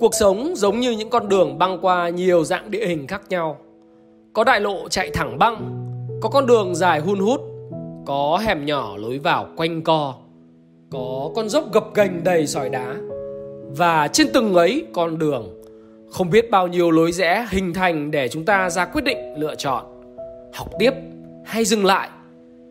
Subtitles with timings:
[0.00, 3.58] Cuộc sống giống như những con đường băng qua nhiều dạng địa hình khác nhau.
[4.32, 5.86] Có đại lộ chạy thẳng băng,
[6.22, 7.40] có con đường dài hun hút,
[8.06, 10.14] có hẻm nhỏ lối vào quanh co,
[10.90, 12.94] có con dốc gập ghềnh đầy sỏi đá.
[13.76, 15.62] Và trên từng ấy con đường,
[16.10, 19.54] không biết bao nhiêu lối rẽ hình thành để chúng ta ra quyết định lựa
[19.54, 19.84] chọn.
[20.54, 20.92] Học tiếp
[21.44, 22.08] hay dừng lại,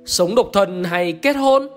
[0.06, 1.68] sống độc thân hay kết hôn,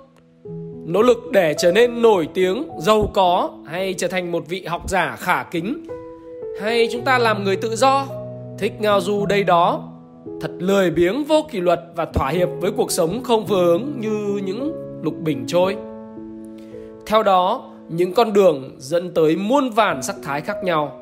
[0.86, 4.90] nỗ lực để trở nên nổi tiếng, giàu có hay trở thành một vị học
[4.90, 5.86] giả khả kính
[6.60, 8.06] hay chúng ta làm người tự do,
[8.58, 9.92] thích ngao du đây đó,
[10.40, 13.84] thật lười biếng vô kỷ luật và thỏa hiệp với cuộc sống không vừa hướng
[13.96, 14.72] như những
[15.02, 15.76] lục bình trôi.
[17.06, 21.00] Theo đó, những con đường dẫn tới muôn vàn sắc thái khác nhau.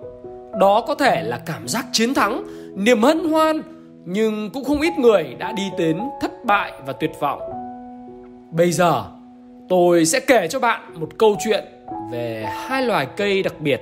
[0.60, 2.44] Đó có thể là cảm giác chiến thắng,
[2.74, 3.62] niềm hân hoan,
[4.04, 7.40] nhưng cũng không ít người đã đi đến thất bại và tuyệt vọng.
[8.50, 9.04] Bây giờ,
[9.74, 11.64] tôi sẽ kể cho bạn một câu chuyện
[12.10, 13.80] về hai loài cây đặc biệt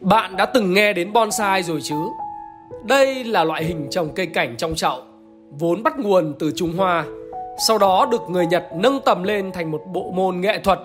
[0.00, 1.96] Bạn đã từng nghe đến bonsai rồi chứ?
[2.84, 5.02] Đây là loại hình trồng cây cảnh trong chậu,
[5.50, 7.04] vốn bắt nguồn từ Trung Hoa,
[7.66, 10.78] sau đó được người Nhật nâng tầm lên thành một bộ môn nghệ thuật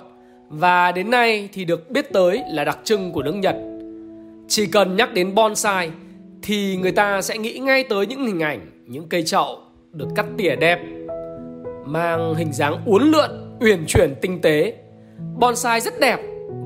[0.49, 3.70] và đến nay thì được biết tới là đặc trưng của nước Nhật.
[4.53, 5.91] Chỉ cần nhắc đến bonsai
[6.41, 9.59] thì người ta sẽ nghĩ ngay tới những hình ảnh những cây chậu
[9.91, 10.79] được cắt tỉa đẹp,
[11.85, 14.73] mang hình dáng uốn lượn, uyển chuyển tinh tế.
[15.39, 16.19] Bonsai rất đẹp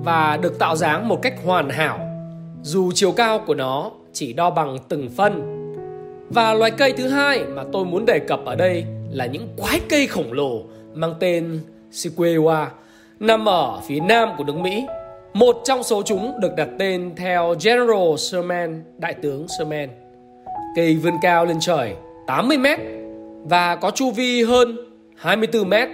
[0.04, 2.00] và được tạo dáng một cách hoàn hảo,
[2.62, 5.42] dù chiều cao của nó chỉ đo bằng từng phân.
[6.30, 9.80] Và loài cây thứ hai mà tôi muốn đề cập ở đây là những quái
[9.90, 10.64] cây khổng lồ
[10.94, 11.60] mang tên
[11.92, 12.66] Sequoia
[13.20, 14.86] nằm ở phía nam của nước Mỹ.
[15.36, 19.90] Một trong số chúng được đặt tên theo General Sherman, đại tướng Sherman.
[20.76, 21.94] Cây vươn cao lên trời
[22.28, 22.80] 80 mét
[23.44, 24.78] và có chu vi hơn
[25.16, 25.90] 24 mét.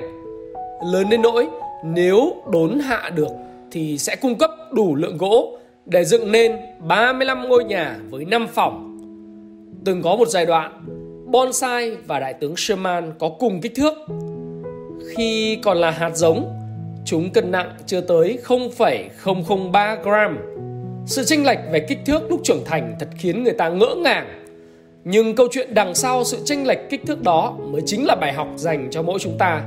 [0.91, 1.47] Lớn đến nỗi
[1.83, 3.31] nếu đốn hạ được
[3.71, 6.55] thì sẽ cung cấp đủ lượng gỗ để dựng nên
[6.87, 8.97] 35 ngôi nhà với 5 phòng.
[9.85, 10.83] Từng có một giai đoạn,
[11.31, 13.93] bonsai và đại tướng Sherman có cùng kích thước.
[15.15, 16.60] Khi còn là hạt giống,
[17.11, 20.37] chúng cân nặng chưa tới 0,003 gram.
[21.05, 24.27] Sự chênh lệch về kích thước lúc trưởng thành thật khiến người ta ngỡ ngàng.
[25.03, 28.33] Nhưng câu chuyện đằng sau sự chênh lệch kích thước đó mới chính là bài
[28.33, 29.61] học dành cho mỗi chúng ta.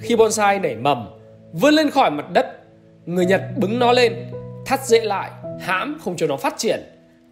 [0.00, 1.08] Khi bonsai nảy mầm,
[1.52, 2.46] vươn lên khỏi mặt đất,
[3.06, 4.12] người Nhật bứng nó lên,
[4.66, 6.80] thắt dễ lại, hãm không cho nó phát triển.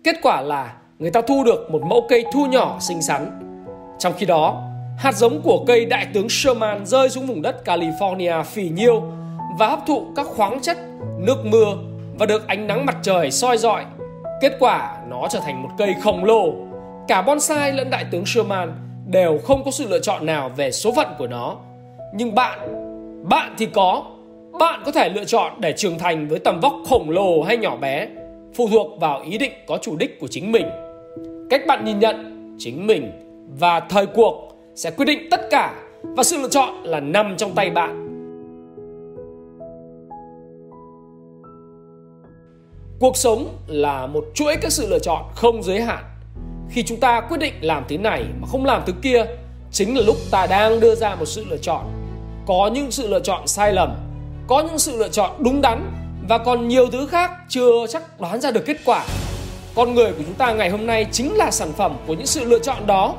[0.04, 3.30] Kết quả là người ta thu được một mẫu cây thu nhỏ xinh xắn.
[3.98, 4.62] Trong khi đó,
[4.98, 9.02] hạt giống của cây đại tướng Sherman rơi xuống vùng đất California phì nhiêu
[9.58, 10.78] và hấp thụ các khoáng chất,
[11.18, 11.76] nước mưa
[12.18, 13.84] và được ánh nắng mặt trời soi rọi.
[14.40, 16.54] Kết quả nó trở thành một cây khổng lồ.
[17.08, 18.72] Cả bonsai lẫn đại tướng Sherman
[19.06, 21.56] đều không có sự lựa chọn nào về số phận của nó.
[22.14, 22.58] Nhưng bạn,
[23.28, 24.02] bạn thì có.
[24.60, 27.76] Bạn có thể lựa chọn để trưởng thành với tầm vóc khổng lồ hay nhỏ
[27.76, 28.08] bé,
[28.54, 30.66] phụ thuộc vào ý định có chủ đích của chính mình.
[31.50, 33.12] Cách bạn nhìn nhận chính mình
[33.58, 37.54] và thời cuộc sẽ quyết định tất cả và sự lựa chọn là nằm trong
[37.54, 38.05] tay bạn.
[43.00, 46.04] Cuộc sống là một chuỗi các sự lựa chọn không giới hạn.
[46.70, 49.24] Khi chúng ta quyết định làm thứ này mà không làm thứ kia,
[49.72, 51.84] chính là lúc ta đang đưa ra một sự lựa chọn.
[52.46, 53.94] Có những sự lựa chọn sai lầm,
[54.46, 55.92] có những sự lựa chọn đúng đắn
[56.28, 59.04] và còn nhiều thứ khác chưa chắc đoán ra được kết quả.
[59.74, 62.44] Con người của chúng ta ngày hôm nay chính là sản phẩm của những sự
[62.44, 63.14] lựa chọn đó.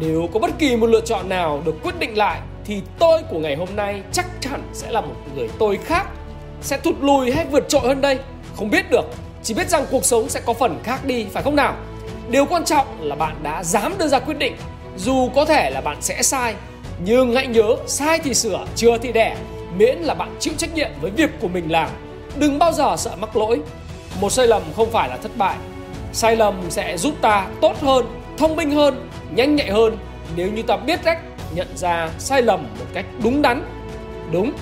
[0.00, 3.38] Nếu có bất kỳ một lựa chọn nào được quyết định lại thì tôi của
[3.38, 6.06] ngày hôm nay chắc chắn sẽ là một người tôi khác,
[6.62, 8.18] sẽ thụt lùi hay vượt trội hơn đây
[8.60, 9.04] không biết được
[9.42, 11.74] Chỉ biết rằng cuộc sống sẽ có phần khác đi phải không nào?
[12.30, 14.56] Điều quan trọng là bạn đã dám đưa ra quyết định.
[14.96, 16.54] Dù có thể là bạn sẽ sai
[17.04, 19.36] Nhưng hãy nhớ sai thì sửa, chưa thì đẻ.
[19.76, 21.88] Miễn là bạn chịu trách nhiệm với việc của mình làm.
[22.36, 23.60] Đừng bao giờ sợ mắc lỗi.
[24.20, 25.56] Một sai lầm không phải là thất bại.
[26.12, 28.06] Sai lầm sẽ giúp ta tốt hơn,
[28.38, 29.98] thông minh hơn, nhanh nhạy hơn
[30.36, 31.18] Nếu như ta biết cách
[31.54, 33.64] nhận ra sai lầm một cách đúng đắn.
[34.32, 34.52] Đúng,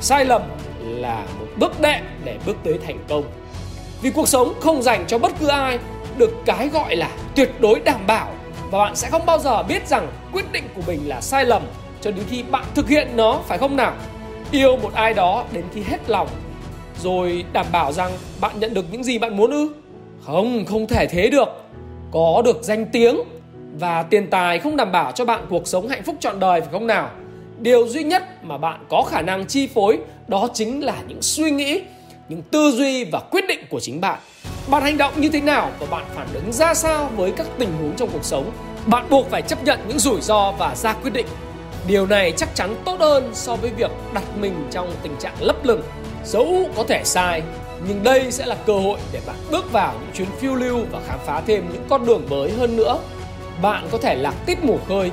[0.00, 0.42] sai lầm
[0.80, 3.24] là một bước đệm để bước tới thành công.
[4.02, 5.78] Vì cuộc sống không dành cho bất cứ ai
[6.16, 8.32] được cái gọi là tuyệt đối đảm bảo,
[8.70, 11.62] và bạn sẽ không bao giờ biết rằng quyết định của mình là sai lầm
[12.00, 13.92] cho đến khi bạn thực hiện nó, phải không nào?
[14.50, 16.28] Yêu một ai đó đến khi hết lòng,
[17.02, 19.68] rồi đảm bảo rằng bạn nhận được những gì bạn muốn ư?
[20.26, 21.48] Không không thể thế được.
[22.12, 23.20] Có được danh tiếng
[23.78, 26.70] và tiền tài không đảm bảo cho bạn cuộc sống hạnh phúc trọn đời, phải
[26.72, 27.10] không nào?
[27.58, 29.98] Điều duy nhất mà bạn có khả năng chi phối
[30.28, 31.82] đó chính là những suy nghĩ,
[32.28, 34.18] những tư duy và quyết định của chính bạn.
[34.68, 37.72] Bạn hành động như thế nào và bạn phản ứng ra sao với các tình
[37.80, 38.50] huống trong cuộc sống,
[38.86, 41.26] bạn buộc phải chấp nhận những rủi ro và ra quyết định.
[41.86, 45.56] Điều này chắc chắn tốt hơn so với việc đặt mình trong tình trạng lấp
[45.64, 45.82] lửng.
[46.24, 47.42] Dẫu có thể sai,
[47.88, 51.00] nhưng đây sẽ là cơ hội để bạn bước vào những chuyến phiêu lưu và
[51.06, 52.98] khám phá thêm những con đường mới hơn nữa.
[53.62, 55.10] Bạn có thể lạc tít mồ khơi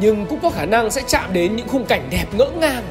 [0.00, 2.84] nhưng cũng có khả năng sẽ chạm đến những khung cảnh đẹp ngỡ ngàng.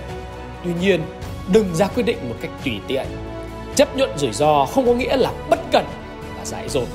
[0.63, 1.01] Tuy nhiên
[1.51, 3.05] đừng ra quyết định một cách tùy tiện.
[3.75, 5.85] Chấp nhận rủi ro không có nghĩa là bất cẩn
[6.37, 6.87] và dại dột.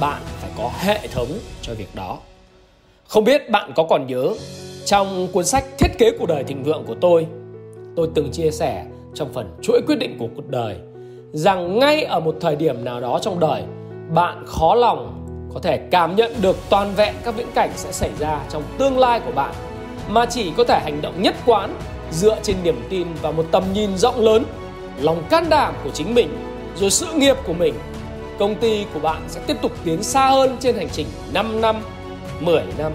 [0.00, 1.28] Bạn phải có hệ thống
[1.62, 2.18] cho việc đó.
[3.08, 4.34] Không biết bạn có còn nhớ,
[4.84, 7.26] trong cuốn sách thiết kế cuộc đời thịnh vượng của tôi
[7.96, 8.84] tôi từng chia sẻ
[9.14, 10.76] trong phần chuỗi quyết định của cuộc đời
[11.32, 13.62] rằng ngay ở một thời điểm nào đó trong đời,
[14.14, 18.10] bạn khó lòng có thể cảm nhận được toàn vẹn các viễn cảnh sẽ xảy
[18.18, 19.54] ra trong tương lai của bạn,
[20.08, 21.74] mà chỉ có thể hành động nhất quán
[22.12, 24.44] dựa trên niềm tin và một tầm nhìn rộng lớn,
[25.00, 26.28] lòng can đảm của chính mình,
[26.76, 27.74] rồi sự nghiệp của mình,
[28.38, 31.76] công ty của bạn sẽ tiếp tục tiến xa hơn trên hành trình 5 năm
[32.40, 32.92] 10 năm.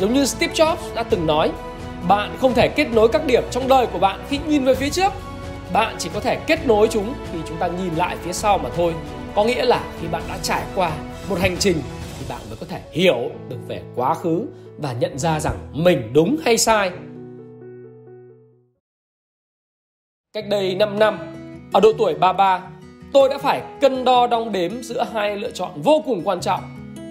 [0.00, 1.50] Giống như Steve Jobs đã từng nói,
[2.08, 4.90] bạn không thể kết nối các điểm trong đời của bạn khi nhìn về phía
[4.90, 5.12] trước.
[5.72, 8.70] Bạn chỉ có thể kết nối chúng khi chúng ta nhìn lại phía sau mà
[8.76, 8.94] thôi.
[9.34, 10.90] Có nghĩa là khi bạn đã trải qua
[11.28, 11.76] một hành trình
[12.18, 14.46] thì bạn mới có thể hiểu được về quá khứ
[14.78, 16.90] và nhận ra rằng mình đúng hay sai.
[20.34, 21.18] Cách đây 5 năm
[21.72, 22.62] ở độ tuổi 33
[23.12, 26.60] tôi đã phải cân đo đong đếm giữa hai lựa chọn vô cùng quan trọng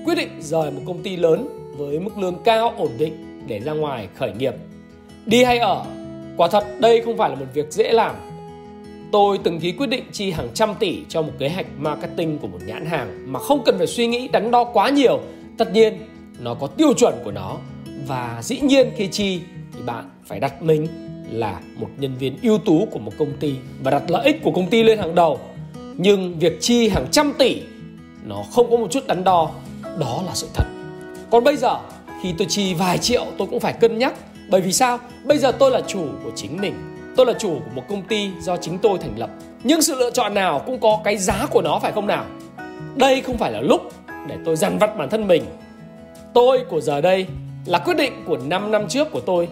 [0.05, 1.47] quyết định rời một công ty lớn
[1.77, 4.53] với mức lương cao ổn định để ra ngoài khởi nghiệp.
[5.25, 5.85] Đi hay ở
[6.37, 8.15] quả thật đây không phải là một việc dễ làm.
[9.11, 12.47] Tôi từng ký quyết định chi hàng trăm tỷ cho một kế hoạch marketing của
[12.47, 15.19] một nhãn hàng mà không cần phải suy nghĩ đắn đo quá nhiều.
[15.57, 15.97] Tất nhiên,
[16.39, 17.57] nó có tiêu chuẩn của nó
[18.07, 19.41] và dĩ nhiên khi chi
[19.73, 23.53] thì bạn phải đặt mình là một nhân viên ưu tú của một công ty
[23.83, 25.39] và đặt lợi ích của công ty lên hàng đầu.
[25.97, 27.61] Nhưng việc chi hàng trăm tỷ
[28.25, 29.51] nó không có một chút đắn đo,
[29.99, 30.65] đó là sự thật.
[31.31, 31.77] Còn bây giờ
[32.21, 34.13] khi tôi chi vài triệu tôi cũng phải cân nhắc.
[34.49, 34.99] Bởi vì sao?
[35.23, 36.73] Bây giờ tôi là chủ của chính mình.
[37.15, 39.29] Tôi là chủ của một công ty do chính tôi thành lập.
[39.63, 42.25] Nhưng sự lựa chọn nào cũng có cái giá của nó phải không nào?
[42.95, 43.81] Đây không phải là lúc
[44.27, 45.43] để tôi dằn vặt bản thân mình.
[46.33, 47.27] Tôi của giờ đây
[47.65, 49.47] là quyết định của 5 năm trước của tôi.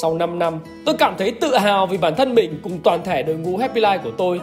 [0.00, 3.22] Sau 5 năm tôi cảm thấy tự hào vì bản thân mình cùng toàn thể
[3.22, 4.40] đội ngũ Happy Life của tôi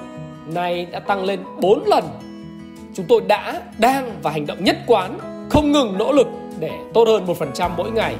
[0.47, 2.03] Nay đã tăng lên 4 lần
[2.93, 5.17] Chúng tôi đã, đang và hành động nhất quán
[5.49, 6.27] Không ngừng nỗ lực
[6.59, 8.15] để tốt hơn 1% mỗi ngày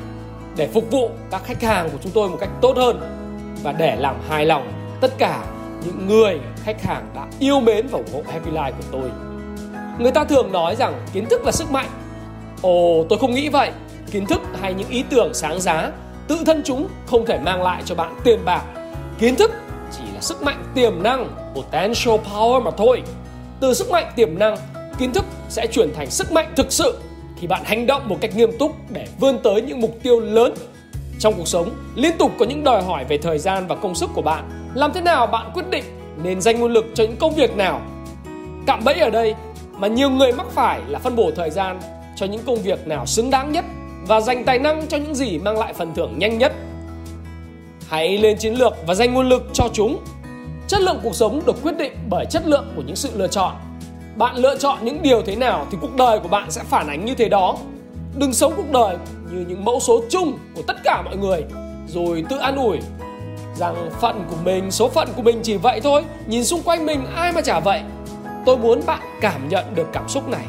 [0.58, 3.00] Để phục vụ các khách hàng của chúng tôi một cách tốt hơn
[3.64, 4.72] và để làm hài lòng
[5.02, 5.44] tất cả
[5.86, 9.10] những người khách hàng đã yêu mến và ủng hộ Happy Life của tôi.
[10.00, 11.90] Người ta thường nói rằng kiến thức là sức mạnh.
[12.62, 13.72] Ồ, tôi không nghĩ vậy.
[14.12, 15.92] Kiến thức hay những ý tưởng sáng giá
[16.30, 18.64] tự thân chúng không thể mang lại cho bạn tiền bạc.
[19.20, 19.52] Kiến thức
[19.92, 23.02] chỉ là sức mạnh tiềm năng, potential power mà thôi.
[23.60, 24.58] Từ sức mạnh tiềm năng,
[24.98, 27.00] kiến thức sẽ chuyển thành sức mạnh thực sự
[27.38, 30.54] khi bạn hành động một cách nghiêm túc để vươn tới những mục tiêu lớn
[31.20, 34.10] trong cuộc sống, liên tục có những đòi hỏi về thời gian và công sức
[34.14, 34.72] của bạn.
[34.74, 35.84] Làm thế nào bạn quyết định
[36.24, 37.82] nên dành nguồn lực cho những công việc nào?
[38.68, 39.36] Cạm bẫy ở đây
[39.78, 41.80] mà nhiều người mắc phải là phân bổ thời gian
[42.16, 43.66] cho những công việc nào xứng đáng nhất
[44.08, 46.54] và dành tài năng cho những gì mang lại phần thưởng nhanh nhất.
[47.88, 50.04] Hãy lên chiến lược và dành nguồn lực cho chúng.
[50.68, 53.56] Chất lượng cuộc sống được quyết định bởi chất lượng của những sự lựa chọn.
[54.16, 57.06] Bạn lựa chọn những điều thế nào thì cuộc đời của bạn sẽ phản ánh
[57.06, 57.58] như thế đó.
[58.18, 58.96] Đừng sống cuộc đời
[59.32, 61.44] như những mẫu số chung của tất cả mọi người,
[61.88, 62.78] rồi tự an ủi
[63.56, 67.06] rằng phận của mình, số phận của mình chỉ vậy thôi nhìn xung quanh mình,
[67.16, 67.82] ai mà chả vậy
[68.46, 70.46] tôi muốn bạn cảm nhận được cảm xúc này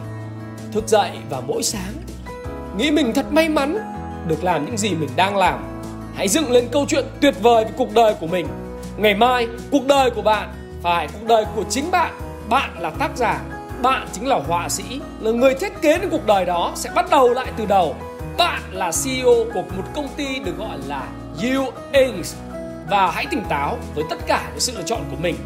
[0.73, 1.93] thức dậy vào mỗi sáng
[2.81, 3.79] nghĩ mình thật may mắn
[4.27, 5.83] được làm những gì mình đang làm
[6.15, 8.47] hãy dựng lên câu chuyện tuyệt vời về cuộc đời của mình
[8.97, 10.49] ngày mai cuộc đời của bạn
[10.83, 12.11] phải cuộc đời của chính bạn
[12.49, 13.41] bạn là tác giả
[13.83, 17.11] bạn chính là họa sĩ là người thiết kế đến cuộc đời đó sẽ bắt
[17.11, 17.97] đầu lại từ đầu
[18.39, 21.03] bạn là CEO của một công ty được gọi là
[21.43, 22.27] You Inc.
[22.91, 25.37] Và hãy tỉnh táo với tất cả những sự lựa chọn của mình.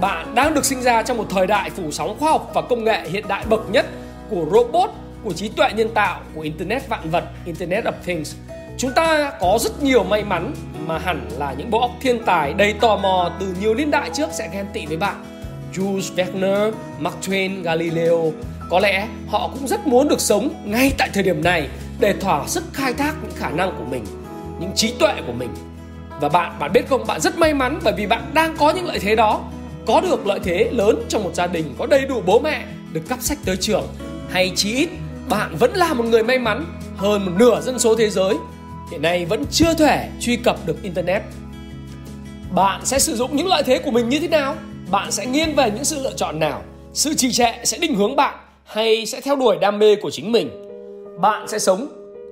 [0.00, 2.84] Bạn đang được sinh ra trong một thời đại phủ sóng khoa học và công
[2.84, 3.86] nghệ hiện đại bậc nhất
[4.30, 4.90] của robot,
[5.24, 8.36] của trí tuệ nhân tạo, của Internet vạn vật, Internet of Things.
[8.78, 10.54] Chúng ta có rất nhiều may mắn
[10.86, 14.10] mà hẳn là những bộ óc thiên tài đầy tò mò từ nhiều niên đại
[14.14, 15.24] trước sẽ ghen tị với bạn.
[15.74, 18.32] Jules Verne, Mark Twain, Galileo
[18.70, 21.68] Có lẽ họ cũng rất muốn được sống ngay tại thời điểm này
[22.00, 24.04] để thỏa sức khai thác những khả năng của mình
[24.60, 25.50] những trí tuệ của mình
[26.20, 28.86] và bạn bạn biết không bạn rất may mắn bởi vì bạn đang có những
[28.86, 29.40] lợi thế đó
[29.86, 33.00] có được lợi thế lớn trong một gia đình có đầy đủ bố mẹ được
[33.08, 33.86] cắp sách tới trường
[34.30, 34.88] hay chí ít
[35.30, 36.64] bạn vẫn là một người may mắn
[36.96, 38.34] hơn một nửa dân số thế giới.
[38.90, 41.22] Hiện nay vẫn chưa thể truy cập được internet.
[42.54, 44.54] Bạn sẽ sử dụng những lợi thế của mình như thế nào?
[44.90, 46.62] Bạn sẽ nghiêng về những sự lựa chọn nào?
[46.92, 50.32] Sự trì trệ sẽ định hướng bạn hay sẽ theo đuổi đam mê của chính
[50.32, 50.50] mình?
[51.20, 51.88] Bạn sẽ sống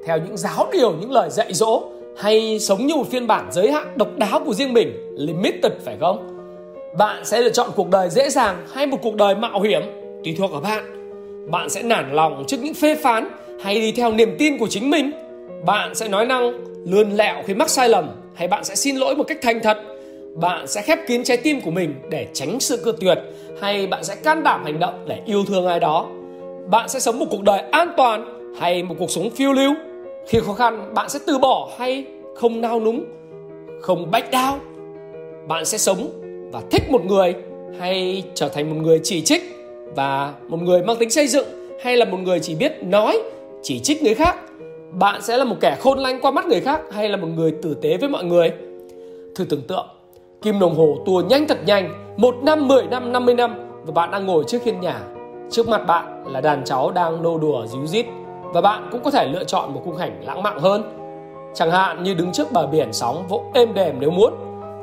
[0.06, 1.82] theo những giáo điều, những lời dạy dỗ
[2.18, 5.96] hay sống như một phiên bản giới hạn độc đáo của riêng mình, limited phải
[6.00, 6.36] không?
[6.98, 9.82] Bạn sẽ lựa chọn cuộc đời dễ dàng hay một cuộc đời mạo hiểm,
[10.24, 10.95] tùy thuộc vào bạn.
[11.46, 13.28] Bạn sẽ nản lòng trước những phê phán
[13.60, 15.10] hay đi theo niềm tin của chính mình.
[15.66, 16.52] Bạn sẽ nói năng
[16.84, 19.78] lươn lẹo khi mắc sai lầm hay bạn sẽ xin lỗi một cách thành thật.
[20.34, 23.18] Bạn sẽ khép kín trái tim của mình để tránh sự cự tuyệt
[23.60, 26.06] hay bạn sẽ can đảm hành động để yêu thương ai đó.
[26.70, 29.74] Bạn sẽ sống một cuộc đời an toàn hay một cuộc sống phiêu lưu.
[30.28, 33.04] Khi khó khăn, bạn sẽ từ bỏ hay không nao núng,
[33.80, 34.58] không bách đau.
[35.48, 36.10] Bạn sẽ sống
[36.52, 37.34] và thích một người
[37.78, 39.55] hay trở thành một người chỉ trích
[39.94, 41.46] và một người mang tính xây dựng
[41.82, 43.22] hay là một người chỉ biết nói,
[43.62, 44.36] chỉ trích người khác,
[44.92, 47.54] bạn sẽ là một kẻ khôn lanh qua mắt người khác hay là một người
[47.62, 48.52] tử tế với mọi người?
[49.34, 49.86] Thử tưởng tượng,
[50.42, 53.92] kim đồng hồ tua nhanh thật nhanh, một năm, mười năm năm mươi năm và
[53.92, 55.00] bạn đang ngồi trước hiên nhà.
[55.50, 58.06] Trước mặt bạn là đàn cháu đang nô đùa díu dít
[58.42, 60.82] và bạn cũng có thể lựa chọn một khung cảnh lãng mạn hơn.
[61.54, 64.32] Chẳng hạn như đứng trước bờ biển sóng vỗ êm đềm nếu muốn,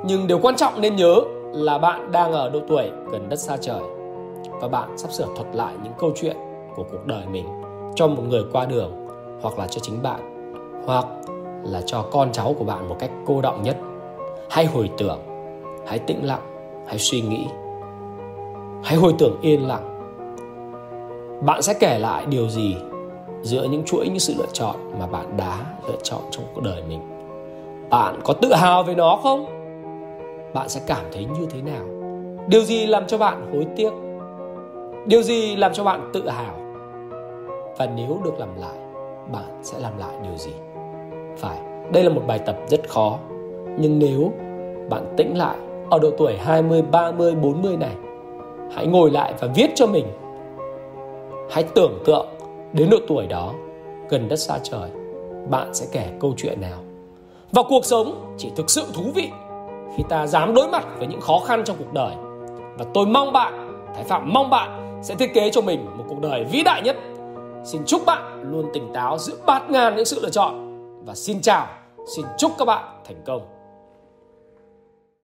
[0.06, 1.16] nhưng điều quan trọng nên nhớ
[1.54, 3.80] là bạn đang ở độ tuổi gần đất xa trời
[4.62, 6.38] và bạn sắp sửa thuật lại những câu chuyện
[6.76, 7.46] của cuộc đời mình
[7.96, 9.08] cho một người qua đường
[9.42, 10.20] hoặc là cho chính bạn,
[10.86, 11.06] hoặc
[11.64, 13.78] là cho con cháu của bạn một cách cô động nhất.
[14.50, 15.20] Hãy hồi tưởng,
[15.88, 16.42] hãy tĩnh lặng,
[16.88, 17.48] hãy suy nghĩ.
[18.84, 19.90] Hãy hồi tưởng yên lặng.
[21.46, 22.76] Bạn sẽ kể lại điều gì
[23.42, 26.84] giữa những chuỗi những sự lựa chọn mà bạn đã lựa chọn trong cuộc đời
[26.88, 27.00] mình?
[27.90, 29.46] Bạn có tự hào về nó không?
[30.54, 31.86] Bạn sẽ cảm thấy như thế nào?
[32.48, 33.92] Điều gì làm cho bạn hối tiếc?
[35.06, 36.56] Điều gì làm cho bạn tự hào?
[37.78, 38.78] Và nếu được làm lại
[39.32, 40.52] bạn sẽ làm lại điều gì?
[41.38, 41.58] Phải
[41.92, 43.18] đây là một bài tập rất khó.
[43.78, 44.32] Nhưng nếu
[44.90, 45.58] bạn tĩnh lại
[45.90, 47.96] ở độ tuổi 20, 30, 40 này
[48.76, 50.06] hãy ngồi lại và viết cho mình.
[51.52, 52.28] Hãy tưởng tượng
[52.74, 53.54] đến độ tuổi đó
[54.10, 54.90] gần đất xa trời
[55.50, 56.80] bạn sẽ kể câu chuyện nào.
[57.52, 59.30] Và cuộc sống chỉ thực sự thú vị
[59.98, 62.16] khi ta dám đối mặt với những khó khăn trong cuộc đời.
[62.78, 66.22] Và tôi mong bạn thái phạm mong bạn sẽ thiết kế cho mình một cuộc
[66.22, 66.98] đời vĩ đại nhất.
[67.66, 70.74] Xin chúc bạn luôn tỉnh táo giữa bát ngàn những sự lựa chọn.
[71.06, 71.68] Và xin chào,
[72.16, 73.53] xin chúc các bạn thành công.